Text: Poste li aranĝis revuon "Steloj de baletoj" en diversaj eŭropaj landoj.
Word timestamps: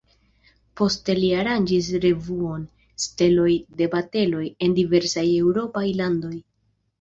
Poste 0.79 1.13
li 1.17 1.27
aranĝis 1.41 1.89
revuon 2.05 2.63
"Steloj 3.03 3.51
de 3.83 3.89
baletoj" 3.93 4.41
en 4.69 4.75
diversaj 4.81 5.27
eŭropaj 5.43 5.85
landoj. 6.01 6.35